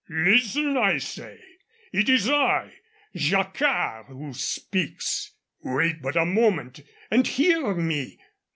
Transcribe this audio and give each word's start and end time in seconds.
Listen, 0.09 0.77
I 0.77 0.97
say. 0.97 1.39
It 1.93 2.09
is 2.09 2.27
I, 2.27 2.73
Jacquard, 3.15 4.05
who 4.07 4.33
speaks. 4.33 5.33
Wait 5.63 6.01
but 6.01 6.15
a 6.17 6.25
moment 6.25 6.79
and 7.11 7.27
hear 7.27 7.75
me. 7.75 8.17